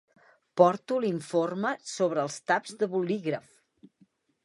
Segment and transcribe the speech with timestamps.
[0.61, 3.55] Porto l'informe sobre els taps de bolígraf.